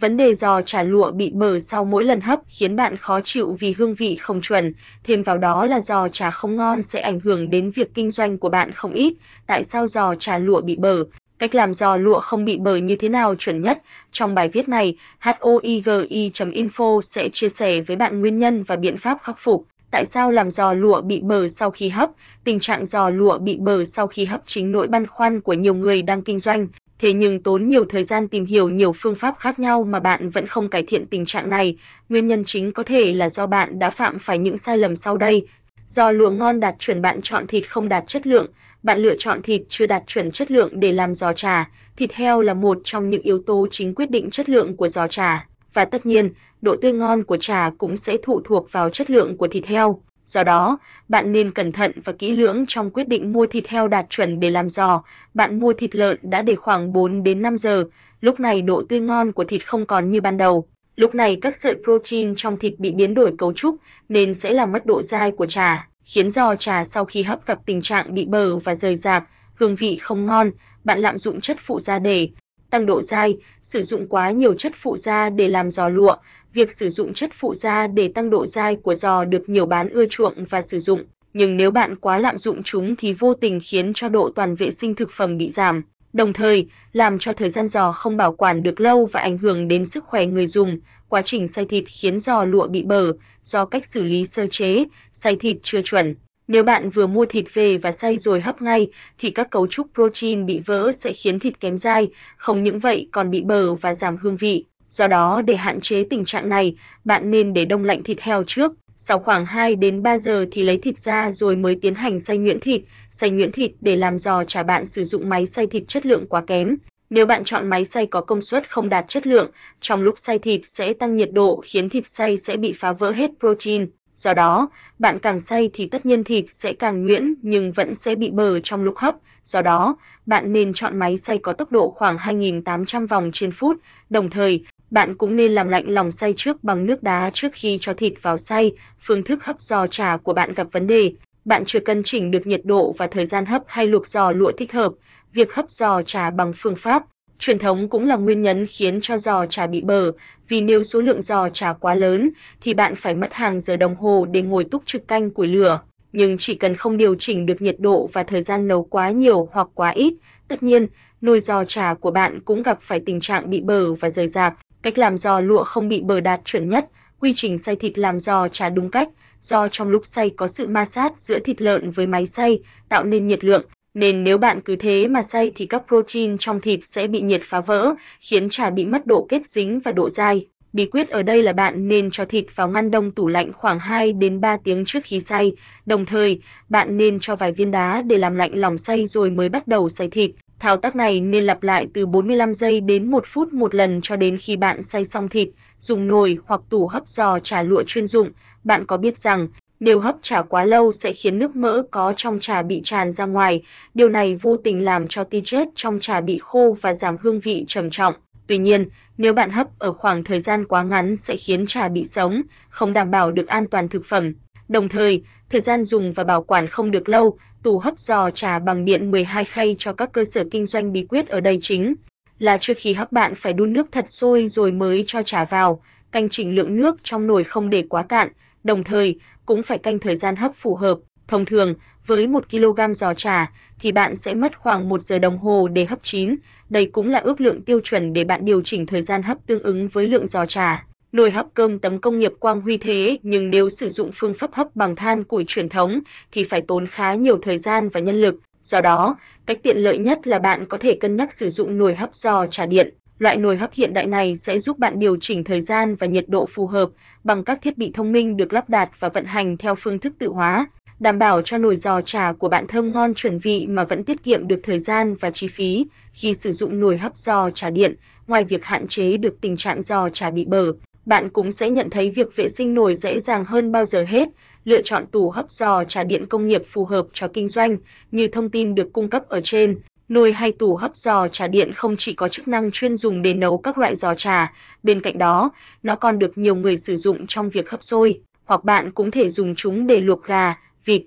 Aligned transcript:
Vấn 0.00 0.16
đề 0.16 0.34
giò 0.34 0.62
chả 0.62 0.82
lụa 0.82 1.10
bị 1.10 1.30
bở 1.34 1.58
sau 1.58 1.84
mỗi 1.84 2.04
lần 2.04 2.20
hấp 2.20 2.40
khiến 2.48 2.76
bạn 2.76 2.96
khó 2.96 3.20
chịu 3.24 3.56
vì 3.60 3.74
hương 3.78 3.94
vị 3.94 4.16
không 4.16 4.40
chuẩn, 4.40 4.72
thêm 5.04 5.22
vào 5.22 5.38
đó 5.38 5.66
là 5.66 5.80
giò 5.80 6.08
chả 6.08 6.30
không 6.30 6.56
ngon 6.56 6.82
sẽ 6.82 7.00
ảnh 7.00 7.20
hưởng 7.20 7.50
đến 7.50 7.70
việc 7.70 7.94
kinh 7.94 8.10
doanh 8.10 8.38
của 8.38 8.48
bạn 8.48 8.72
không 8.72 8.92
ít. 8.92 9.14
Tại 9.46 9.64
sao 9.64 9.86
giò 9.86 10.14
chả 10.14 10.38
lụa 10.38 10.60
bị 10.60 10.76
bở? 10.76 11.04
Cách 11.38 11.54
làm 11.54 11.74
giò 11.74 11.96
lụa 11.96 12.20
không 12.20 12.44
bị 12.44 12.58
bở 12.58 12.76
như 12.76 12.96
thế 12.96 13.08
nào 13.08 13.34
chuẩn 13.34 13.62
nhất? 13.62 13.82
Trong 14.10 14.34
bài 14.34 14.48
viết 14.48 14.68
này, 14.68 14.96
hoigi.info 15.20 17.00
sẽ 17.00 17.28
chia 17.28 17.48
sẻ 17.48 17.80
với 17.80 17.96
bạn 17.96 18.20
nguyên 18.20 18.38
nhân 18.38 18.62
và 18.62 18.76
biện 18.76 18.96
pháp 18.96 19.18
khắc 19.22 19.38
phục. 19.38 19.66
Tại 19.90 20.06
sao 20.06 20.30
làm 20.30 20.50
giò 20.50 20.72
lụa 20.72 21.00
bị 21.00 21.20
bở 21.20 21.48
sau 21.48 21.70
khi 21.70 21.88
hấp? 21.88 22.10
Tình 22.44 22.60
trạng 22.60 22.86
giò 22.86 23.10
lụa 23.10 23.38
bị 23.38 23.56
bở 23.60 23.84
sau 23.84 24.06
khi 24.06 24.24
hấp 24.24 24.40
chính 24.46 24.72
nỗi 24.72 24.86
băn 24.86 25.06
khoăn 25.06 25.40
của 25.40 25.52
nhiều 25.52 25.74
người 25.74 26.02
đang 26.02 26.22
kinh 26.22 26.38
doanh 26.38 26.66
thế 27.00 27.12
nhưng 27.12 27.42
tốn 27.42 27.68
nhiều 27.68 27.84
thời 27.84 28.04
gian 28.04 28.28
tìm 28.28 28.44
hiểu 28.44 28.68
nhiều 28.68 28.92
phương 28.92 29.14
pháp 29.14 29.34
khác 29.38 29.58
nhau 29.58 29.84
mà 29.84 30.00
bạn 30.00 30.30
vẫn 30.30 30.46
không 30.46 30.68
cải 30.68 30.82
thiện 30.82 31.06
tình 31.06 31.24
trạng 31.24 31.50
này. 31.50 31.76
Nguyên 32.08 32.28
nhân 32.28 32.44
chính 32.44 32.72
có 32.72 32.82
thể 32.82 33.14
là 33.14 33.28
do 33.28 33.46
bạn 33.46 33.78
đã 33.78 33.90
phạm 33.90 34.18
phải 34.18 34.38
những 34.38 34.56
sai 34.56 34.78
lầm 34.78 34.96
sau 34.96 35.16
đây. 35.16 35.46
Do 35.88 36.10
lụa 36.10 36.30
ngon 36.30 36.60
đạt 36.60 36.74
chuẩn 36.78 37.02
bạn 37.02 37.20
chọn 37.22 37.46
thịt 37.46 37.68
không 37.68 37.88
đạt 37.88 38.06
chất 38.06 38.26
lượng, 38.26 38.46
bạn 38.82 38.98
lựa 38.98 39.14
chọn 39.18 39.42
thịt 39.42 39.62
chưa 39.68 39.86
đạt 39.86 40.02
chuẩn 40.06 40.30
chất 40.30 40.50
lượng 40.50 40.80
để 40.80 40.92
làm 40.92 41.14
giò 41.14 41.32
trà. 41.32 41.70
Thịt 41.96 42.12
heo 42.12 42.40
là 42.40 42.54
một 42.54 42.78
trong 42.84 43.10
những 43.10 43.22
yếu 43.22 43.38
tố 43.46 43.66
chính 43.70 43.94
quyết 43.94 44.10
định 44.10 44.30
chất 44.30 44.48
lượng 44.48 44.76
của 44.76 44.88
giò 44.88 45.08
trà, 45.08 45.46
và 45.72 45.84
tất 45.84 46.06
nhiên, 46.06 46.30
độ 46.62 46.76
tươi 46.76 46.92
ngon 46.92 47.24
của 47.24 47.36
trà 47.36 47.70
cũng 47.78 47.96
sẽ 47.96 48.16
phụ 48.26 48.40
thuộc 48.44 48.72
vào 48.72 48.90
chất 48.90 49.10
lượng 49.10 49.36
của 49.36 49.48
thịt 49.48 49.66
heo. 49.66 50.00
Do 50.30 50.44
đó, 50.44 50.78
bạn 51.08 51.32
nên 51.32 51.50
cẩn 51.50 51.72
thận 51.72 51.92
và 52.04 52.12
kỹ 52.12 52.36
lưỡng 52.36 52.64
trong 52.68 52.90
quyết 52.90 53.08
định 53.08 53.32
mua 53.32 53.46
thịt 53.46 53.68
heo 53.68 53.88
đạt 53.88 54.06
chuẩn 54.10 54.40
để 54.40 54.50
làm 54.50 54.68
giò. 54.68 55.02
Bạn 55.34 55.60
mua 55.60 55.72
thịt 55.72 55.94
lợn 55.94 56.18
đã 56.22 56.42
để 56.42 56.54
khoảng 56.54 56.92
4 56.92 57.22
đến 57.22 57.42
5 57.42 57.56
giờ, 57.56 57.84
lúc 58.20 58.40
này 58.40 58.62
độ 58.62 58.82
tươi 58.88 59.00
ngon 59.00 59.32
của 59.32 59.44
thịt 59.44 59.66
không 59.66 59.86
còn 59.86 60.10
như 60.10 60.20
ban 60.20 60.36
đầu. 60.36 60.66
Lúc 60.96 61.14
này 61.14 61.38
các 61.42 61.56
sợi 61.56 61.74
protein 61.84 62.34
trong 62.36 62.56
thịt 62.56 62.74
bị 62.78 62.92
biến 62.92 63.14
đổi 63.14 63.34
cấu 63.38 63.52
trúc 63.52 63.76
nên 64.08 64.34
sẽ 64.34 64.52
làm 64.52 64.72
mất 64.72 64.86
độ 64.86 65.02
dai 65.02 65.30
của 65.30 65.46
trà, 65.46 65.88
khiến 66.04 66.30
giò 66.30 66.54
trà 66.54 66.84
sau 66.84 67.04
khi 67.04 67.22
hấp 67.22 67.46
gặp 67.46 67.58
tình 67.66 67.82
trạng 67.82 68.14
bị 68.14 68.26
bở 68.26 68.56
và 68.56 68.74
rời 68.74 68.96
rạc, 68.96 69.24
hương 69.54 69.74
vị 69.74 69.96
không 69.96 70.26
ngon. 70.26 70.50
Bạn 70.84 70.98
lạm 70.98 71.18
dụng 71.18 71.40
chất 71.40 71.56
phụ 71.60 71.80
gia 71.80 71.98
để 71.98 72.28
tăng 72.70 72.86
độ 72.86 73.02
dai, 73.02 73.36
sử 73.62 73.82
dụng 73.82 74.06
quá 74.08 74.30
nhiều 74.30 74.54
chất 74.54 74.72
phụ 74.76 74.96
gia 74.96 75.30
để 75.30 75.48
làm 75.48 75.70
giò 75.70 75.88
lụa, 75.88 76.16
việc 76.52 76.72
sử 76.72 76.90
dụng 76.90 77.14
chất 77.14 77.30
phụ 77.34 77.54
gia 77.54 77.86
để 77.86 78.08
tăng 78.08 78.30
độ 78.30 78.46
dai 78.46 78.76
của 78.76 78.94
giò 78.94 79.24
được 79.24 79.48
nhiều 79.48 79.66
bán 79.66 79.88
ưa 79.88 80.06
chuộng 80.06 80.44
và 80.44 80.62
sử 80.62 80.78
dụng, 80.78 81.04
nhưng 81.32 81.56
nếu 81.56 81.70
bạn 81.70 81.96
quá 81.96 82.18
lạm 82.18 82.38
dụng 82.38 82.62
chúng 82.62 82.96
thì 82.96 83.12
vô 83.12 83.34
tình 83.34 83.58
khiến 83.62 83.92
cho 83.94 84.08
độ 84.08 84.30
toàn 84.34 84.54
vệ 84.54 84.70
sinh 84.70 84.94
thực 84.94 85.10
phẩm 85.10 85.38
bị 85.38 85.50
giảm, 85.50 85.82
đồng 86.12 86.32
thời 86.32 86.66
làm 86.92 87.18
cho 87.18 87.32
thời 87.32 87.50
gian 87.50 87.68
giò 87.68 87.92
không 87.92 88.16
bảo 88.16 88.32
quản 88.32 88.62
được 88.62 88.80
lâu 88.80 89.06
và 89.06 89.20
ảnh 89.20 89.38
hưởng 89.38 89.68
đến 89.68 89.86
sức 89.86 90.04
khỏe 90.04 90.26
người 90.26 90.46
dùng. 90.46 90.78
Quá 91.08 91.22
trình 91.22 91.48
xay 91.48 91.64
thịt 91.64 91.84
khiến 91.86 92.18
giò 92.18 92.44
lụa 92.44 92.66
bị 92.66 92.82
bở 92.82 93.12
do 93.44 93.64
cách 93.64 93.86
xử 93.86 94.04
lý 94.04 94.26
sơ 94.26 94.46
chế, 94.46 94.84
xay 95.12 95.36
thịt 95.36 95.56
chưa 95.62 95.82
chuẩn. 95.82 96.14
Nếu 96.52 96.62
bạn 96.62 96.90
vừa 96.90 97.06
mua 97.06 97.26
thịt 97.26 97.44
về 97.54 97.78
và 97.78 97.92
xay 97.92 98.18
rồi 98.18 98.40
hấp 98.40 98.62
ngay 98.62 98.88
thì 99.18 99.30
các 99.30 99.50
cấu 99.50 99.66
trúc 99.66 99.86
protein 99.94 100.46
bị 100.46 100.60
vỡ 100.66 100.92
sẽ 100.92 101.12
khiến 101.12 101.38
thịt 101.38 101.60
kém 101.60 101.78
dai, 101.78 102.08
không 102.36 102.62
những 102.62 102.78
vậy 102.78 103.08
còn 103.12 103.30
bị 103.30 103.42
bở 103.42 103.74
và 103.74 103.94
giảm 103.94 104.16
hương 104.16 104.36
vị. 104.36 104.64
Do 104.88 105.06
đó 105.06 105.42
để 105.42 105.56
hạn 105.56 105.80
chế 105.80 106.04
tình 106.10 106.24
trạng 106.24 106.48
này, 106.48 106.76
bạn 107.04 107.30
nên 107.30 107.52
để 107.52 107.64
đông 107.64 107.84
lạnh 107.84 108.02
thịt 108.02 108.20
heo 108.20 108.44
trước, 108.46 108.72
sau 108.96 109.18
khoảng 109.18 109.46
2 109.46 109.74
đến 109.74 110.02
3 110.02 110.18
giờ 110.18 110.46
thì 110.50 110.62
lấy 110.62 110.78
thịt 110.78 110.98
ra 110.98 111.30
rồi 111.30 111.56
mới 111.56 111.74
tiến 111.82 111.94
hành 111.94 112.20
xay 112.20 112.38
nhuyễn 112.38 112.60
thịt. 112.60 112.82
Xay 113.10 113.30
nhuyễn 113.30 113.52
thịt 113.52 113.70
để 113.80 113.96
làm 113.96 114.18
giò 114.18 114.44
chả 114.44 114.62
bạn 114.62 114.86
sử 114.86 115.04
dụng 115.04 115.28
máy 115.28 115.46
xay 115.46 115.66
thịt 115.66 115.82
chất 115.88 116.06
lượng 116.06 116.26
quá 116.26 116.42
kém. 116.46 116.76
Nếu 117.10 117.26
bạn 117.26 117.44
chọn 117.44 117.68
máy 117.68 117.84
xay 117.84 118.06
có 118.06 118.20
công 118.20 118.40
suất 118.40 118.70
không 118.70 118.88
đạt 118.88 119.08
chất 119.08 119.26
lượng, 119.26 119.50
trong 119.80 120.02
lúc 120.02 120.18
xay 120.18 120.38
thịt 120.38 120.60
sẽ 120.64 120.92
tăng 120.92 121.16
nhiệt 121.16 121.32
độ 121.32 121.60
khiến 121.64 121.88
thịt 121.88 122.06
xay 122.06 122.38
sẽ 122.38 122.56
bị 122.56 122.72
phá 122.72 122.92
vỡ 122.92 123.10
hết 123.10 123.30
protein. 123.40 123.86
Do 124.20 124.34
đó, 124.34 124.68
bạn 124.98 125.18
càng 125.18 125.40
xay 125.40 125.70
thì 125.72 125.86
tất 125.86 126.06
nhiên 126.06 126.24
thịt 126.24 126.44
sẽ 126.48 126.72
càng 126.72 127.06
nhuyễn 127.06 127.34
nhưng 127.42 127.72
vẫn 127.72 127.94
sẽ 127.94 128.14
bị 128.14 128.30
bở 128.30 128.60
trong 128.60 128.82
lúc 128.82 128.96
hấp. 128.96 129.14
Do 129.44 129.62
đó, 129.62 129.96
bạn 130.26 130.52
nên 130.52 130.72
chọn 130.72 130.98
máy 130.98 131.18
xay 131.18 131.38
có 131.38 131.52
tốc 131.52 131.72
độ 131.72 131.90
khoảng 131.90 132.18
2800 132.18 133.06
vòng 133.06 133.30
trên 133.32 133.52
phút, 133.52 133.76
đồng 134.10 134.30
thời 134.30 134.64
bạn 134.90 135.14
cũng 135.14 135.36
nên 135.36 135.52
làm 135.52 135.68
lạnh 135.68 135.84
lòng 135.88 136.12
xay 136.12 136.34
trước 136.36 136.64
bằng 136.64 136.86
nước 136.86 137.02
đá 137.02 137.30
trước 137.30 137.48
khi 137.52 137.78
cho 137.80 137.94
thịt 137.94 138.12
vào 138.22 138.36
xay. 138.36 138.72
Phương 139.00 139.22
thức 139.22 139.44
hấp 139.44 139.60
giò 139.60 139.86
trà 139.86 140.16
của 140.16 140.32
bạn 140.32 140.54
gặp 140.54 140.66
vấn 140.72 140.86
đề, 140.86 141.12
bạn 141.44 141.64
chưa 141.64 141.80
cân 141.80 142.02
chỉnh 142.02 142.30
được 142.30 142.46
nhiệt 142.46 142.60
độ 142.64 142.94
và 142.98 143.06
thời 143.06 143.26
gian 143.26 143.46
hấp 143.46 143.62
hay 143.66 143.86
luộc 143.86 144.06
giò 144.06 144.32
lụa 144.32 144.52
thích 144.52 144.72
hợp. 144.72 144.92
Việc 145.32 145.54
hấp 145.54 145.70
giò 145.70 146.02
trà 146.02 146.30
bằng 146.30 146.52
phương 146.56 146.76
pháp 146.76 147.02
truyền 147.40 147.58
thống 147.58 147.88
cũng 147.88 148.06
là 148.06 148.16
nguyên 148.16 148.42
nhân 148.42 148.66
khiến 148.66 149.00
cho 149.00 149.18
giò 149.18 149.46
trà 149.46 149.66
bị 149.66 149.80
bở, 149.80 150.12
vì 150.48 150.60
nếu 150.60 150.82
số 150.82 151.00
lượng 151.00 151.22
giò 151.22 151.48
trà 151.48 151.72
quá 151.72 151.94
lớn 151.94 152.30
thì 152.60 152.74
bạn 152.74 152.94
phải 152.96 153.14
mất 153.14 153.32
hàng 153.32 153.60
giờ 153.60 153.76
đồng 153.76 153.96
hồ 153.96 154.26
để 154.30 154.42
ngồi 154.42 154.64
túc 154.64 154.82
trực 154.86 155.08
canh 155.08 155.30
củi 155.30 155.46
lửa, 155.46 155.80
nhưng 156.12 156.38
chỉ 156.38 156.54
cần 156.54 156.76
không 156.76 156.96
điều 156.96 157.14
chỉnh 157.14 157.46
được 157.46 157.62
nhiệt 157.62 157.76
độ 157.78 158.10
và 158.12 158.22
thời 158.22 158.42
gian 158.42 158.68
nấu 158.68 158.82
quá 158.82 159.10
nhiều 159.10 159.48
hoặc 159.52 159.68
quá 159.74 159.90
ít, 159.90 160.14
tất 160.48 160.62
nhiên, 160.62 160.86
nồi 161.20 161.40
giò 161.40 161.64
trà 161.64 161.94
của 161.94 162.10
bạn 162.10 162.40
cũng 162.40 162.62
gặp 162.62 162.78
phải 162.80 163.00
tình 163.00 163.20
trạng 163.20 163.50
bị 163.50 163.60
bở 163.60 163.92
và 163.92 164.10
rời 164.10 164.28
rạc. 164.28 164.54
Cách 164.82 164.98
làm 164.98 165.16
giò 165.16 165.40
lụa 165.40 165.64
không 165.64 165.88
bị 165.88 166.00
bở 166.00 166.20
đạt 166.20 166.40
chuẩn 166.44 166.68
nhất, 166.68 166.88
quy 167.20 167.32
trình 167.36 167.58
xay 167.58 167.76
thịt 167.76 167.98
làm 167.98 168.20
giò 168.20 168.48
trà 168.48 168.68
đúng 168.68 168.90
cách, 168.90 169.08
do 169.42 169.68
trong 169.68 169.88
lúc 169.88 170.06
xay 170.06 170.30
có 170.30 170.48
sự 170.48 170.66
ma 170.66 170.84
sát 170.84 171.18
giữa 171.18 171.38
thịt 171.38 171.62
lợn 171.62 171.90
với 171.90 172.06
máy 172.06 172.26
xay, 172.26 172.58
tạo 172.88 173.04
nên 173.04 173.26
nhiệt 173.26 173.44
lượng, 173.44 173.62
nên 173.94 174.24
nếu 174.24 174.38
bạn 174.38 174.60
cứ 174.60 174.76
thế 174.76 175.08
mà 175.08 175.22
xay 175.22 175.52
thì 175.54 175.66
các 175.66 175.82
protein 175.88 176.38
trong 176.38 176.60
thịt 176.60 176.80
sẽ 176.82 177.06
bị 177.06 177.20
nhiệt 177.20 177.40
phá 177.44 177.60
vỡ, 177.60 177.94
khiến 178.20 178.48
trà 178.48 178.70
bị 178.70 178.86
mất 178.86 179.06
độ 179.06 179.26
kết 179.28 179.46
dính 179.46 179.80
và 179.80 179.92
độ 179.92 180.10
dai. 180.10 180.46
Bí 180.72 180.86
quyết 180.86 181.08
ở 181.08 181.22
đây 181.22 181.42
là 181.42 181.52
bạn 181.52 181.88
nên 181.88 182.10
cho 182.10 182.24
thịt 182.24 182.44
vào 182.56 182.68
ngăn 182.68 182.90
đông 182.90 183.10
tủ 183.10 183.28
lạnh 183.28 183.52
khoảng 183.52 183.78
2 183.78 184.12
đến 184.12 184.40
3 184.40 184.56
tiếng 184.64 184.84
trước 184.84 185.00
khi 185.04 185.20
xay, 185.20 185.52
đồng 185.86 186.06
thời, 186.06 186.40
bạn 186.68 186.96
nên 186.96 187.20
cho 187.20 187.36
vài 187.36 187.52
viên 187.52 187.70
đá 187.70 188.02
để 188.02 188.18
làm 188.18 188.34
lạnh 188.34 188.52
lòng 188.54 188.78
xay 188.78 189.06
rồi 189.06 189.30
mới 189.30 189.48
bắt 189.48 189.68
đầu 189.68 189.88
xay 189.88 190.08
thịt. 190.08 190.30
Thao 190.58 190.76
tác 190.76 190.96
này 190.96 191.20
nên 191.20 191.44
lặp 191.44 191.62
lại 191.62 191.86
từ 191.94 192.06
45 192.06 192.54
giây 192.54 192.80
đến 192.80 193.10
1 193.10 193.24
phút 193.26 193.52
một 193.52 193.74
lần 193.74 194.00
cho 194.02 194.16
đến 194.16 194.36
khi 194.36 194.56
bạn 194.56 194.82
xay 194.82 195.04
xong 195.04 195.28
thịt. 195.28 195.48
Dùng 195.78 196.08
nồi 196.08 196.38
hoặc 196.44 196.60
tủ 196.70 196.86
hấp 196.86 197.08
giò 197.08 197.38
trà 197.38 197.62
lụa 197.62 197.82
chuyên 197.86 198.06
dụng, 198.06 198.30
bạn 198.64 198.86
có 198.86 198.96
biết 198.96 199.18
rằng 199.18 199.48
nếu 199.80 200.00
hấp 200.00 200.16
trà 200.22 200.42
quá 200.42 200.64
lâu 200.64 200.92
sẽ 200.92 201.12
khiến 201.12 201.38
nước 201.38 201.56
mỡ 201.56 201.82
có 201.90 202.12
trong 202.16 202.40
trà 202.40 202.62
bị 202.62 202.80
tràn 202.84 203.12
ra 203.12 203.26
ngoài, 203.26 203.62
điều 203.94 204.08
này 204.08 204.36
vô 204.36 204.56
tình 204.56 204.84
làm 204.84 205.08
cho 205.08 205.24
ti 205.24 205.40
chết 205.44 205.68
trong 205.74 206.00
trà 206.00 206.20
bị 206.20 206.38
khô 206.38 206.76
và 206.80 206.94
giảm 206.94 207.16
hương 207.22 207.40
vị 207.40 207.64
trầm 207.68 207.90
trọng. 207.90 208.14
Tuy 208.46 208.58
nhiên, 208.58 208.88
nếu 209.18 209.32
bạn 209.32 209.50
hấp 209.50 209.78
ở 209.78 209.92
khoảng 209.92 210.24
thời 210.24 210.40
gian 210.40 210.64
quá 210.64 210.82
ngắn 210.82 211.16
sẽ 211.16 211.36
khiến 211.36 211.66
trà 211.66 211.88
bị 211.88 212.04
sống, 212.04 212.42
không 212.68 212.92
đảm 212.92 213.10
bảo 213.10 213.32
được 213.32 213.46
an 213.46 213.66
toàn 213.68 213.88
thực 213.88 214.04
phẩm. 214.04 214.34
Đồng 214.68 214.88
thời, 214.88 215.22
thời 215.50 215.60
gian 215.60 215.84
dùng 215.84 216.12
và 216.12 216.24
bảo 216.24 216.42
quản 216.42 216.66
không 216.66 216.90
được 216.90 217.08
lâu, 217.08 217.38
tủ 217.62 217.78
hấp 217.78 218.00
giò 218.00 218.30
trà 218.30 218.58
bằng 218.58 218.84
điện 218.84 219.10
12 219.10 219.44
khay 219.44 219.76
cho 219.78 219.92
các 219.92 220.12
cơ 220.12 220.24
sở 220.24 220.44
kinh 220.50 220.66
doanh 220.66 220.92
bí 220.92 221.06
quyết 221.08 221.28
ở 221.28 221.40
đây 221.40 221.58
chính 221.60 221.94
là 222.38 222.58
trước 222.58 222.74
khi 222.76 222.92
hấp 222.92 223.12
bạn 223.12 223.34
phải 223.34 223.52
đun 223.52 223.72
nước 223.72 223.86
thật 223.92 224.04
sôi 224.08 224.48
rồi 224.48 224.72
mới 224.72 225.04
cho 225.06 225.22
trà 225.22 225.44
vào, 225.44 225.82
canh 226.12 226.28
chỉnh 226.28 226.54
lượng 226.54 226.76
nước 226.76 226.96
trong 227.02 227.26
nồi 227.26 227.44
không 227.44 227.70
để 227.70 227.84
quá 227.88 228.02
cạn, 228.02 228.28
đồng 228.64 228.84
thời 228.84 229.18
cũng 229.46 229.62
phải 229.62 229.78
canh 229.78 229.98
thời 229.98 230.16
gian 230.16 230.36
hấp 230.36 230.54
phù 230.54 230.74
hợp. 230.74 230.98
Thông 231.28 231.44
thường, 231.44 231.74
với 232.06 232.26
1 232.26 232.50
kg 232.50 232.94
giò 232.94 233.14
trà 233.14 233.52
thì 233.80 233.92
bạn 233.92 234.16
sẽ 234.16 234.34
mất 234.34 234.58
khoảng 234.58 234.88
1 234.88 235.02
giờ 235.02 235.18
đồng 235.18 235.38
hồ 235.38 235.68
để 235.68 235.84
hấp 235.84 235.98
chín. 236.02 236.36
Đây 236.70 236.86
cũng 236.86 237.10
là 237.10 237.18
ước 237.18 237.40
lượng 237.40 237.62
tiêu 237.62 237.80
chuẩn 237.84 238.12
để 238.12 238.24
bạn 238.24 238.44
điều 238.44 238.62
chỉnh 238.62 238.86
thời 238.86 239.02
gian 239.02 239.22
hấp 239.22 239.38
tương 239.46 239.62
ứng 239.62 239.88
với 239.88 240.08
lượng 240.08 240.26
giò 240.26 240.46
trà. 240.46 240.86
Nồi 241.12 241.30
hấp 241.30 241.46
cơm 241.54 241.78
tấm 241.78 242.00
công 242.00 242.18
nghiệp 242.18 242.32
quang 242.40 242.60
huy 242.60 242.76
thế, 242.76 243.18
nhưng 243.22 243.50
nếu 243.50 243.68
sử 243.68 243.88
dụng 243.88 244.10
phương 244.14 244.34
pháp 244.34 244.52
hấp 244.52 244.76
bằng 244.76 244.96
than 244.96 245.24
củi 245.24 245.44
truyền 245.46 245.68
thống 245.68 246.00
thì 246.32 246.44
phải 246.44 246.60
tốn 246.60 246.86
khá 246.86 247.14
nhiều 247.14 247.38
thời 247.42 247.58
gian 247.58 247.88
và 247.88 248.00
nhân 248.00 248.20
lực. 248.20 248.40
Do 248.62 248.80
đó, 248.80 249.16
cách 249.46 249.58
tiện 249.62 249.76
lợi 249.76 249.98
nhất 249.98 250.26
là 250.26 250.38
bạn 250.38 250.66
có 250.66 250.78
thể 250.78 250.94
cân 250.94 251.16
nhắc 251.16 251.32
sử 251.32 251.50
dụng 251.50 251.78
nồi 251.78 251.94
hấp 251.94 252.14
giò 252.14 252.46
trà 252.46 252.66
điện. 252.66 252.94
Loại 253.18 253.36
nồi 253.36 253.56
hấp 253.56 253.72
hiện 253.72 253.94
đại 253.94 254.06
này 254.06 254.36
sẽ 254.36 254.58
giúp 254.58 254.78
bạn 254.78 254.98
điều 254.98 255.16
chỉnh 255.20 255.44
thời 255.44 255.60
gian 255.60 255.94
và 255.94 256.06
nhiệt 256.06 256.24
độ 256.28 256.46
phù 256.46 256.66
hợp 256.66 256.90
bằng 257.24 257.44
các 257.44 257.58
thiết 257.62 257.78
bị 257.78 257.90
thông 257.94 258.12
minh 258.12 258.36
được 258.36 258.52
lắp 258.52 258.68
đặt 258.68 258.90
và 259.00 259.08
vận 259.08 259.24
hành 259.24 259.56
theo 259.56 259.74
phương 259.74 259.98
thức 259.98 260.12
tự 260.18 260.28
hóa, 260.28 260.66
đảm 261.00 261.18
bảo 261.18 261.42
cho 261.42 261.58
nồi 261.58 261.76
giò 261.76 262.00
trà 262.00 262.32
của 262.32 262.48
bạn 262.48 262.66
thơm 262.66 262.92
ngon 262.92 263.14
chuẩn 263.14 263.38
vị 263.38 263.66
mà 263.66 263.84
vẫn 263.84 264.04
tiết 264.04 264.24
kiệm 264.24 264.48
được 264.48 264.60
thời 264.62 264.78
gian 264.78 265.14
và 265.14 265.30
chi 265.30 265.48
phí. 265.48 265.86
Khi 266.12 266.34
sử 266.34 266.52
dụng 266.52 266.80
nồi 266.80 266.98
hấp 266.98 267.18
giò 267.18 267.50
trà 267.50 267.70
điện, 267.70 267.94
ngoài 268.26 268.44
việc 268.44 268.64
hạn 268.64 268.86
chế 268.86 269.16
được 269.16 269.40
tình 269.40 269.56
trạng 269.56 269.82
giò 269.82 270.08
trà 270.08 270.30
bị 270.30 270.44
bở, 270.44 270.72
bạn 271.06 271.30
cũng 271.30 271.52
sẽ 271.52 271.70
nhận 271.70 271.90
thấy 271.90 272.10
việc 272.10 272.36
vệ 272.36 272.48
sinh 272.48 272.74
nồi 272.74 272.94
dễ 272.94 273.20
dàng 273.20 273.44
hơn 273.44 273.72
bao 273.72 273.84
giờ 273.84 274.04
hết. 274.08 274.28
Lựa 274.64 274.82
chọn 274.82 275.06
tủ 275.06 275.30
hấp 275.30 275.50
giò 275.50 275.84
trà 275.84 276.04
điện 276.04 276.26
công 276.26 276.46
nghiệp 276.46 276.62
phù 276.66 276.84
hợp 276.84 277.06
cho 277.12 277.28
kinh 277.28 277.48
doanh, 277.48 277.76
như 278.12 278.28
thông 278.28 278.50
tin 278.50 278.74
được 278.74 278.92
cung 278.92 279.10
cấp 279.10 279.28
ở 279.28 279.40
trên. 279.40 279.78
Nồi 280.08 280.32
hay 280.32 280.52
tủ 280.52 280.76
hấp 280.76 280.96
giò 280.96 281.28
trà 281.28 281.48
điện 281.48 281.72
không 281.72 281.96
chỉ 281.96 282.12
có 282.12 282.28
chức 282.28 282.48
năng 282.48 282.70
chuyên 282.70 282.96
dùng 282.96 283.22
để 283.22 283.34
nấu 283.34 283.58
các 283.58 283.78
loại 283.78 283.96
giò 283.96 284.14
trà, 284.14 284.52
bên 284.82 285.00
cạnh 285.00 285.18
đó, 285.18 285.50
nó 285.82 285.96
còn 285.96 286.18
được 286.18 286.38
nhiều 286.38 286.54
người 286.54 286.76
sử 286.76 286.96
dụng 286.96 287.26
trong 287.26 287.50
việc 287.50 287.70
hấp 287.70 287.82
xôi, 287.82 288.20
hoặc 288.44 288.64
bạn 288.64 288.90
cũng 288.90 289.10
thể 289.10 289.28
dùng 289.28 289.54
chúng 289.54 289.86
để 289.86 290.00
luộc 290.00 290.24
gà, 290.24 290.54
vịt. 290.84 291.02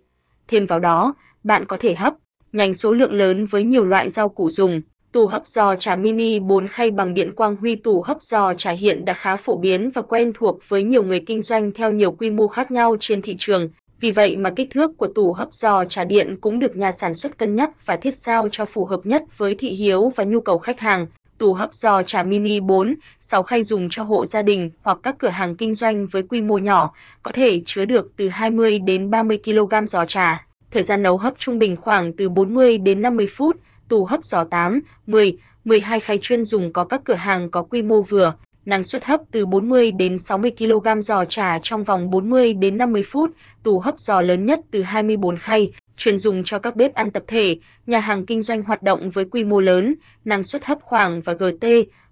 Thêm 0.47 0.65
vào 0.65 0.79
đó, 0.79 1.13
bạn 1.43 1.65
có 1.65 1.77
thể 1.79 1.95
hấp 1.95 2.13
nhanh 2.53 2.73
số 2.73 2.93
lượng 2.93 3.13
lớn 3.13 3.45
với 3.45 3.63
nhiều 3.63 3.85
loại 3.85 4.09
rau 4.09 4.29
củ 4.29 4.49
dùng. 4.49 4.81
Tủ 5.13 5.27
hấp 5.27 5.47
giò 5.47 5.75
trà 5.75 5.95
mini 5.95 6.39
4 6.39 6.67
khay 6.67 6.91
bằng 6.91 7.13
điện 7.13 7.35
quang 7.35 7.55
huy 7.55 7.75
Tủ 7.75 8.01
hấp 8.01 8.21
giò 8.21 8.53
trà 8.53 8.71
hiện 8.71 9.05
đã 9.05 9.13
khá 9.13 9.35
phổ 9.35 9.57
biến 9.57 9.91
và 9.91 10.01
quen 10.01 10.31
thuộc 10.35 10.59
với 10.67 10.83
nhiều 10.83 11.03
người 11.03 11.19
kinh 11.19 11.41
doanh 11.41 11.71
theo 11.71 11.91
nhiều 11.91 12.11
quy 12.11 12.29
mô 12.29 12.47
khác 12.47 12.71
nhau 12.71 12.95
trên 12.99 13.21
thị 13.21 13.35
trường. 13.37 13.69
Vì 13.99 14.11
vậy 14.11 14.37
mà 14.37 14.49
kích 14.49 14.69
thước 14.71 14.97
của 14.97 15.07
tủ 15.07 15.33
hấp 15.33 15.53
giò 15.53 15.85
trà 15.85 16.03
điện 16.03 16.37
cũng 16.41 16.59
được 16.59 16.75
nhà 16.75 16.91
sản 16.91 17.13
xuất 17.13 17.37
cân 17.37 17.55
nhắc 17.55 17.85
và 17.85 17.95
thiết 17.95 18.15
sao 18.15 18.49
cho 18.51 18.65
phù 18.65 18.85
hợp 18.85 18.99
nhất 19.03 19.23
với 19.37 19.55
thị 19.55 19.69
hiếu 19.69 20.11
và 20.15 20.23
nhu 20.23 20.41
cầu 20.41 20.57
khách 20.57 20.79
hàng. 20.79 21.07
Tủ 21.37 21.53
hấp 21.53 21.73
giò 21.73 22.03
trà 22.03 22.23
mini 22.23 22.59
4, 22.59 22.95
6 23.19 23.43
khay 23.43 23.63
dùng 23.63 23.87
cho 23.89 24.03
hộ 24.03 24.25
gia 24.25 24.41
đình 24.41 24.69
hoặc 24.81 24.97
các 25.03 25.15
cửa 25.19 25.29
hàng 25.29 25.55
kinh 25.55 25.73
doanh 25.73 26.07
với 26.07 26.23
quy 26.23 26.41
mô 26.41 26.57
nhỏ, 26.57 26.93
có 27.23 27.31
thể 27.31 27.61
chứa 27.65 27.85
được 27.85 28.11
từ 28.17 28.29
20 28.29 28.79
đến 28.79 29.09
30 29.09 29.39
kg 29.45 29.85
giò 29.87 30.05
trà. 30.05 30.45
Thời 30.71 30.83
gian 30.83 31.03
nấu 31.03 31.17
hấp 31.17 31.33
trung 31.37 31.59
bình 31.59 31.75
khoảng 31.75 32.13
từ 32.13 32.29
40 32.29 32.77
đến 32.77 33.01
50 33.01 33.27
phút, 33.27 33.57
tủ 33.93 34.05
hấp 34.05 34.25
giò 34.25 34.43
8, 34.43 34.81
10, 35.07 35.37
12 35.65 35.99
khay 35.99 36.17
chuyên 36.21 36.43
dùng 36.43 36.73
có 36.73 36.83
các 36.83 37.01
cửa 37.03 37.13
hàng 37.13 37.49
có 37.49 37.63
quy 37.63 37.81
mô 37.81 38.01
vừa, 38.01 38.33
năng 38.65 38.83
suất 38.83 39.05
hấp 39.05 39.21
từ 39.31 39.45
40 39.45 39.91
đến 39.91 40.17
60 40.17 40.51
kg 40.57 41.01
giò 41.01 41.25
trà 41.25 41.59
trong 41.59 41.83
vòng 41.83 42.09
40 42.09 42.53
đến 42.53 42.77
50 42.77 43.03
phút, 43.03 43.31
tủ 43.63 43.79
hấp 43.79 43.99
giò 43.99 44.21
lớn 44.21 44.45
nhất 44.45 44.59
từ 44.71 44.81
24 44.81 45.37
khay, 45.37 45.71
chuyên 45.97 46.17
dùng 46.17 46.43
cho 46.43 46.59
các 46.59 46.75
bếp 46.75 46.93
ăn 46.93 47.11
tập 47.11 47.23
thể, 47.27 47.57
nhà 47.87 47.99
hàng 47.99 48.25
kinh 48.25 48.41
doanh 48.41 48.63
hoạt 48.63 48.83
động 48.83 49.09
với 49.09 49.25
quy 49.25 49.43
mô 49.43 49.59
lớn, 49.59 49.95
năng 50.25 50.43
suất 50.43 50.65
hấp 50.65 50.81
khoảng 50.81 51.21
và 51.21 51.33
GT 51.33 51.65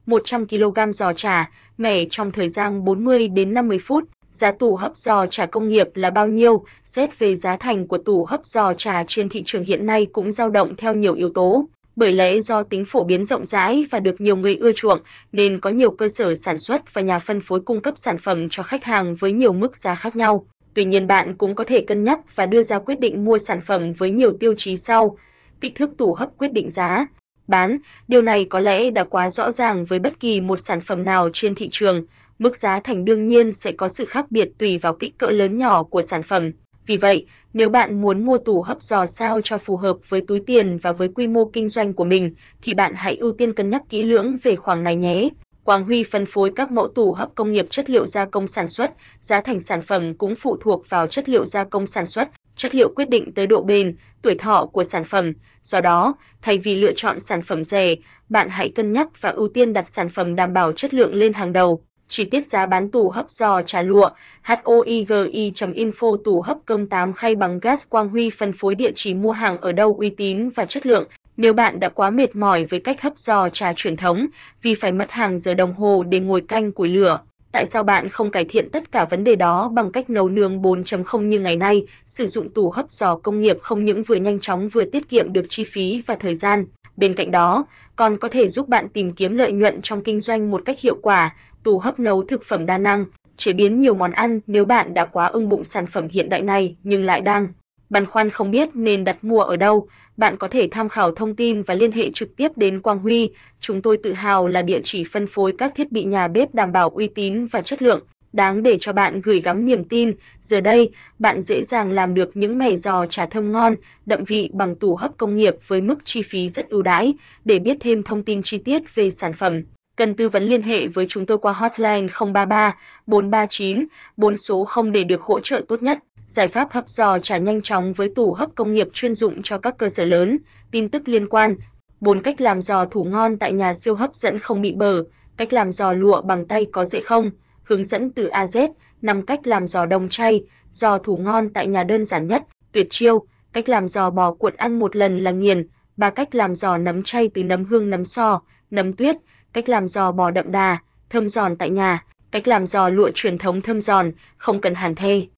100 0.06 0.48
kg 0.48 0.92
giò 0.94 1.14
trà, 1.14 1.50
mẻ 1.78 2.06
trong 2.10 2.32
thời 2.32 2.50
gian 2.50 2.84
40 2.84 3.28
đến 3.28 3.54
50 3.54 3.80
phút. 3.80 4.04
Giá 4.32 4.52
tủ 4.52 4.76
hấp 4.76 4.98
giò 4.98 5.26
trà 5.26 5.46
công 5.46 5.70
nghiệp 5.70 5.88
là 5.96 6.10
bao 6.10 6.28
nhiêu? 6.28 6.64
Xét 6.86 7.20
về 7.20 7.36
giá 7.36 7.58
thành 7.58 7.88
của 7.88 7.98
tủ 7.98 8.26
hấp 8.26 8.46
giò 8.46 8.74
trà 8.74 9.04
trên 9.08 9.30
thị 9.30 9.44
trường 9.46 9.64
hiện 9.64 9.86
nay 9.86 10.08
cũng 10.14 10.32
dao 10.32 10.50
động 10.50 10.76
theo 10.76 10.96
nhiều 10.96 11.14
yếu 11.14 11.30
tố 11.30 11.66
bởi 11.96 12.14
lẽ 12.14 12.40
do 12.40 12.64
tính 12.64 12.86
phổ 12.86 13.04
biến 13.04 13.26
rộng 13.26 13.46
rãi 13.46 13.86
và 13.92 14.00
được 14.00 14.22
nhiều 14.22 14.36
người 14.36 14.56
ưa 14.56 14.72
chuộng, 14.72 15.00
nên 15.32 15.60
có 15.60 15.70
nhiều 15.70 15.92
cơ 15.92 16.08
sở 16.08 16.36
sản 16.36 16.58
xuất 16.58 16.94
và 16.94 17.02
nhà 17.02 17.20
phân 17.20 17.42
phối 17.42 17.60
cung 17.60 17.82
cấp 17.82 17.94
sản 17.98 18.18
phẩm 18.18 18.50
cho 18.50 18.64
khách 18.64 18.84
hàng 18.84 19.16
với 19.16 19.32
nhiều 19.32 19.54
mức 19.54 19.78
giá 19.78 19.96
khác 19.96 20.16
nhau. 20.16 20.46
Tuy 20.74 20.86
nhiên 20.86 21.08
bạn 21.08 21.36
cũng 21.38 21.56
có 21.56 21.64
thể 21.64 21.82
cân 21.82 22.04
nhắc 22.04 22.36
và 22.36 22.46
đưa 22.46 22.64
ra 22.64 22.80
quyết 22.80 23.00
định 23.00 23.26
mua 23.26 23.38
sản 23.38 23.62
phẩm 23.62 23.94
với 23.94 24.12
nhiều 24.12 24.32
tiêu 24.40 24.54
chí 24.58 24.78
sau. 24.78 25.18
Kích 25.62 25.76
thước 25.76 25.90
tủ 25.98 26.14
hấp 26.14 26.30
quyết 26.38 26.54
định 26.54 26.70
giá. 26.70 27.06
Bán, 27.52 27.78
điều 28.08 28.22
này 28.22 28.46
có 28.46 28.60
lẽ 28.60 28.92
đã 28.92 29.04
quá 29.04 29.30
rõ 29.30 29.52
ràng 29.52 29.86
với 29.86 30.00
bất 30.00 30.20
kỳ 30.20 30.42
một 30.42 30.58
sản 30.58 30.82
phẩm 30.82 31.04
nào 31.04 31.30
trên 31.34 31.56
thị 31.56 31.70
trường. 31.72 32.06
Mức 32.40 32.58
giá 32.58 32.80
thành 32.80 33.06
đương 33.06 33.28
nhiên 33.28 33.54
sẽ 33.54 33.72
có 33.72 33.88
sự 33.88 34.06
khác 34.06 34.26
biệt 34.30 34.50
tùy 34.58 34.78
vào 34.78 34.94
kích 34.94 35.18
cỡ 35.18 35.28
lớn 35.28 35.58
nhỏ 35.58 35.84
của 35.84 36.02
sản 36.02 36.24
phẩm. 36.24 36.52
Vì 36.86 36.98
vậy, 36.98 37.26
nếu 37.54 37.70
bạn 37.70 38.02
muốn 38.02 38.26
mua 38.26 38.38
tủ 38.38 38.62
hấp 38.62 38.82
giò 38.82 39.06
sao 39.06 39.42
cho 39.44 39.58
phù 39.58 39.78
hợp 39.78 39.98
với 40.10 40.22
túi 40.28 40.40
tiền 40.40 40.78
và 40.78 40.92
với 40.92 41.08
quy 41.08 41.28
mô 41.28 41.46
kinh 41.46 41.70
doanh 41.70 41.94
của 41.94 42.04
mình, 42.04 42.34
thì 42.62 42.74
bạn 42.74 42.94
hãy 42.96 43.16
ưu 43.16 43.32
tiên 43.32 43.54
cân 43.54 43.70
nhắc 43.70 43.82
kỹ 43.90 44.04
lưỡng 44.04 44.38
về 44.44 44.56
khoản 44.56 44.84
này 44.84 44.96
nhé. 44.96 45.30
Quang 45.64 45.84
Huy 45.84 46.04
phân 46.04 46.26
phối 46.26 46.52
các 46.56 46.72
mẫu 46.72 46.88
tủ 46.88 47.14
hấp 47.14 47.36
công 47.36 47.52
nghiệp 47.52 47.66
chất 47.70 47.90
liệu 47.90 48.08
gia 48.08 48.26
công 48.26 48.48
sản 48.48 48.68
xuất, 48.68 48.92
giá 49.22 49.42
thành 49.42 49.60
sản 49.60 49.82
phẩm 49.82 50.14
cũng 50.14 50.36
phụ 50.36 50.58
thuộc 50.62 50.90
vào 50.90 51.08
chất 51.08 51.30
liệu 51.30 51.46
gia 51.46 51.64
công 51.64 51.88
sản 51.88 52.06
xuất, 52.06 52.30
chất 52.62 52.76
liệu 52.76 52.90
quyết 52.90 53.10
định 53.10 53.32
tới 53.34 53.48
độ 53.48 53.62
bền, 53.62 53.96
tuổi 54.22 54.36
thọ 54.36 54.66
của 54.66 54.84
sản 54.84 55.04
phẩm. 55.04 55.34
Do 55.64 55.82
đó, 55.82 56.16
thay 56.42 56.58
vì 56.58 56.76
lựa 56.76 56.92
chọn 56.96 57.20
sản 57.20 57.42
phẩm 57.42 57.64
rẻ, 57.64 57.96
bạn 58.30 58.50
hãy 58.50 58.70
cân 58.70 58.94
nhắc 58.94 59.22
và 59.22 59.30
ưu 59.30 59.48
tiên 59.48 59.74
đặt 59.74 59.90
sản 59.90 60.10
phẩm 60.10 60.36
đảm 60.36 60.54
bảo 60.54 60.72
chất 60.72 60.94
lượng 60.94 61.14
lên 61.14 61.34
hàng 61.34 61.54
đầu. 61.54 61.82
Chi 62.08 62.26
tiết 62.26 62.46
giá 62.46 62.66
bán 62.66 62.92
tủ 62.92 63.10
hấp 63.10 63.32
giò 63.32 63.62
trà 63.62 63.82
lụa, 63.82 64.10
hoigi.info 64.44 66.18
tủ 66.18 66.42
hấp 66.42 66.58
cơm 66.66 66.88
8 66.88 67.14
khay 67.14 67.36
bằng 67.36 67.60
gas 67.60 67.88
Quang 67.90 68.10
Huy 68.10 68.30
phân 68.30 68.54
phối 68.54 68.76
địa 68.76 68.92
chỉ 68.96 69.14
mua 69.14 69.32
hàng 69.32 69.58
ở 69.58 69.72
đâu 69.72 69.96
uy 70.00 70.10
tín 70.10 70.50
và 70.50 70.66
chất 70.66 70.86
lượng. 70.86 71.08
Nếu 71.38 71.54
bạn 71.54 71.80
đã 71.80 71.90
quá 71.90 72.10
mệt 72.10 72.36
mỏi 72.36 72.66
với 72.66 72.80
cách 72.80 73.02
hấp 73.02 73.20
giò 73.20 73.50
trà 73.50 73.74
truyền 73.74 73.98
thống, 73.98 74.28
vì 74.62 74.76
phải 74.76 74.92
mất 74.92 75.12
hàng 75.12 75.40
giờ 75.40 75.54
đồng 75.54 75.74
hồ 75.74 76.04
để 76.10 76.20
ngồi 76.20 76.42
canh 76.42 76.72
củi 76.72 76.90
lửa, 76.90 77.20
tại 77.52 77.66
sao 77.66 77.84
bạn 77.84 78.10
không 78.10 78.32
cải 78.32 78.46
thiện 78.46 78.70
tất 78.70 78.92
cả 78.92 79.06
vấn 79.06 79.24
đề 79.24 79.36
đó 79.36 79.70
bằng 79.74 79.92
cách 79.92 80.10
nấu 80.10 80.30
nướng 80.30 80.62
4.0 80.62 81.22
như 81.22 81.40
ngày 81.40 81.56
nay, 81.56 81.86
sử 82.06 82.28
dụng 82.28 82.50
tủ 82.50 82.70
hấp 82.70 82.92
giò 82.92 83.16
công 83.16 83.42
nghiệp 83.42 83.58
không 83.62 83.86
những 83.86 84.04
vừa 84.04 84.16
nhanh 84.16 84.40
chóng 84.40 84.70
vừa 84.70 84.84
tiết 84.84 85.10
kiệm 85.10 85.34
được 85.34 85.46
chi 85.50 85.64
phí 85.64 86.04
và 86.06 86.16
thời 86.16 86.36
gian, 86.36 86.66
bên 86.98 87.14
cạnh 87.14 87.32
đó, 87.32 87.66
còn 87.96 88.18
có 88.18 88.28
thể 88.28 88.48
giúp 88.48 88.68
bạn 88.68 88.90
tìm 88.90 89.14
kiếm 89.14 89.36
lợi 89.36 89.52
nhuận 89.52 89.82
trong 89.82 90.04
kinh 90.04 90.20
doanh 90.20 90.52
một 90.52 90.62
cách 90.66 90.80
hiệu 90.80 90.96
quả. 91.02 91.36
Tủ 91.64 91.80
hấp 91.80 92.00
nấu 92.00 92.24
thực 92.24 92.44
phẩm 92.44 92.66
đa 92.66 92.78
năng, 92.78 93.06
chế 93.38 93.54
biến 93.54 93.80
nhiều 93.80 93.94
món 93.94 94.12
ăn 94.12 94.40
nếu 94.48 94.66
bạn 94.66 94.94
đã 94.94 95.06
quá 95.06 95.26
ưng 95.26 95.50
bụng 95.50 95.64
sản 95.64 95.88
phẩm 95.88 96.08
hiện 96.12 96.30
đại 96.30 96.42
này 96.42 96.76
nhưng 96.84 97.06
lại 97.06 97.22
đang 97.22 97.48
băn 97.92 98.06
khoăn 98.06 98.30
không 98.30 98.52
biết 98.52 98.70
nên 98.74 99.04
đặt 99.04 99.24
mua 99.24 99.42
ở 99.42 99.58
đâu, 99.58 99.88
bạn 100.18 100.38
có 100.38 100.48
thể 100.48 100.68
tham 100.72 100.90
khảo 100.90 101.12
thông 101.12 101.36
tin 101.36 101.62
và 101.62 101.76
liên 101.76 101.92
hệ 101.92 102.12
trực 102.14 102.36
tiếp 102.36 102.52
đến 102.56 102.82
Quang 102.82 103.00
Huy. 103.00 103.30
Chúng 103.60 103.82
tôi 103.82 103.98
tự 103.98 104.14
hào 104.14 104.48
là 104.48 104.62
địa 104.62 104.80
chỉ 104.84 105.04
phân 105.04 105.28
phối 105.28 105.54
các 105.58 105.72
thiết 105.76 105.92
bị 105.92 106.04
nhà 106.04 106.28
bếp 106.28 106.56
đảm 106.56 106.72
bảo 106.72 106.90
uy 106.90 107.08
tín 107.08 107.46
và 107.46 107.62
chất 107.62 107.82
lượng, 107.82 108.04
đáng 108.34 108.64
để 108.64 108.78
cho 108.80 108.94
bạn 108.94 109.22
gửi 109.22 109.42
gắm 109.42 109.66
niềm 109.66 109.84
tin. 109.84 110.12
Giờ 110.42 110.62
đây, 110.62 110.90
bạn 111.20 111.42
dễ 111.42 111.64
dàng 111.64 111.92
làm 111.92 112.14
được 112.14 112.38
những 112.38 112.58
mẻ 112.58 112.76
giò 112.76 113.06
trà 113.06 113.26
thơm 113.26 113.52
ngon, 113.52 113.76
đậm 114.06 114.24
vị 114.24 114.50
bằng 114.54 114.76
tủ 114.76 114.96
hấp 114.96 115.18
công 115.18 115.36
nghiệp 115.36 115.56
với 115.68 115.82
mức 115.82 116.00
chi 116.04 116.22
phí 116.22 116.50
rất 116.50 116.70
ưu 116.70 116.82
đãi. 116.82 117.14
Để 117.46 117.60
biết 117.60 117.78
thêm 117.80 118.04
thông 118.04 118.24
tin 118.24 118.42
chi 118.42 118.58
tiết 118.58 118.96
về 118.96 119.12
sản 119.12 119.34
phẩm, 119.34 119.62
cần 119.96 120.16
tư 120.16 120.30
vấn 120.30 120.44
liên 120.44 120.62
hệ 120.62 120.88
với 120.88 121.06
chúng 121.10 121.26
tôi 121.26 121.38
qua 121.38 121.54
hotline 121.54 122.08
033 122.20 122.76
439 123.08 123.86
4 124.18 124.38
số 124.38 124.66
0 124.66 124.92
để 124.92 125.04
được 125.04 125.22
hỗ 125.22 125.40
trợ 125.40 125.62
tốt 125.68 125.84
nhất. 125.84 126.00
Giải 126.32 126.48
pháp 126.48 126.72
hấp 126.72 126.90
giò 126.90 127.20
trả 127.20 127.38
nhanh 127.38 127.62
chóng 127.62 127.94
với 127.94 128.10
tủ 128.16 128.34
hấp 128.34 128.50
công 128.56 128.74
nghiệp 128.74 128.88
chuyên 128.94 129.16
dụng 129.16 129.42
cho 129.44 129.58
các 129.58 129.78
cơ 129.78 129.90
sở 129.90 130.06
lớn. 130.06 130.38
Tin 130.72 130.90
tức 130.90 131.08
liên 131.08 131.28
quan. 131.30 131.56
4 132.00 132.22
cách 132.22 132.42
làm 132.42 132.62
giò 132.62 132.86
thủ 132.86 133.04
ngon 133.04 133.38
tại 133.38 133.54
nhà 133.54 133.74
siêu 133.74 133.96
hấp 133.96 134.16
dẫn 134.16 134.40
không 134.40 134.62
bị 134.62 134.74
bở. 134.74 135.04
Cách 135.38 135.54
làm 135.54 135.72
giò 135.72 135.94
lụa 135.94 136.22
bằng 136.22 136.46
tay 136.46 136.66
có 136.72 136.86
dễ 136.86 137.02
không? 137.02 137.32
Hướng 137.64 137.84
dẫn 137.84 138.12
từ 138.12 138.30
AZ. 138.30 138.70
5 139.02 139.26
cách 139.26 139.48
làm 139.48 139.68
giò 139.68 139.86
đông 139.86 140.10
chay, 140.10 140.44
giò 140.72 140.98
thủ 140.98 141.18
ngon 141.18 141.50
tại 141.54 141.68
nhà 141.68 141.84
đơn 141.84 142.06
giản 142.06 142.28
nhất, 142.28 142.44
tuyệt 142.72 142.88
chiêu. 142.90 143.26
Cách 143.54 143.70
làm 143.70 143.88
giò 143.88 144.10
bò 144.10 144.34
cuộn 144.34 144.54
ăn 144.58 144.80
một 144.80 144.96
lần 144.96 145.20
là 145.20 145.32
nghiền. 145.32 145.68
Ba 145.98 146.10
cách 146.10 146.36
làm 146.36 146.56
giò 146.56 146.78
nấm 146.78 147.04
chay 147.04 147.30
từ 147.34 147.44
nấm 147.44 147.66
hương 147.66 147.90
nấm 147.90 148.06
so, 148.06 148.42
nấm 148.70 148.94
tuyết 148.94 149.16
cách 149.54 149.70
làm 149.70 149.88
giò 149.88 150.12
bò 150.12 150.32
đậm 150.32 150.52
đà, 150.52 150.78
thơm 151.10 151.30
giòn 151.30 151.56
tại 151.56 151.70
nhà, 151.70 152.06
cách 152.32 152.48
làm 152.48 152.66
giò 152.66 152.90
lụa 152.90 153.12
truyền 153.16 153.38
thống 153.38 153.62
thơm 153.62 153.82
giòn, 153.82 154.12
không 154.38 154.62
cần 154.62 154.76
hàn 154.76 154.96
thê. 154.96 155.28